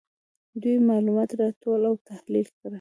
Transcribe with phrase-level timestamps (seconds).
[0.61, 2.69] دوی معلومات راټول او تحلیل کړل.